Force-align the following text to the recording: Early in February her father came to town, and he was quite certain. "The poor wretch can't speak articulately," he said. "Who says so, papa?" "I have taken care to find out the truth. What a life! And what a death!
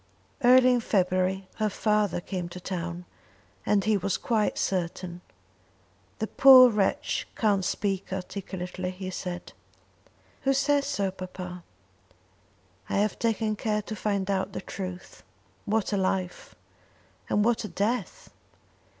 Early 0.43 0.71
in 0.73 0.79
February 0.81 1.47
her 1.57 1.69
father 1.69 2.21
came 2.21 2.49
to 2.49 2.59
town, 2.59 3.05
and 3.67 3.83
he 3.83 3.97
was 3.97 4.17
quite 4.17 4.57
certain. 4.57 5.21
"The 6.17 6.25
poor 6.25 6.71
wretch 6.71 7.27
can't 7.35 7.63
speak 7.63 8.11
articulately," 8.11 8.89
he 8.89 9.11
said. 9.11 9.53
"Who 10.41 10.53
says 10.53 10.87
so, 10.87 11.11
papa?" 11.11 11.61
"I 12.89 12.97
have 12.97 13.19
taken 13.19 13.55
care 13.55 13.83
to 13.83 13.95
find 13.95 14.31
out 14.31 14.53
the 14.53 14.61
truth. 14.61 15.21
What 15.65 15.93
a 15.93 15.97
life! 15.97 16.55
And 17.29 17.45
what 17.45 17.63
a 17.63 17.67
death! 17.67 18.31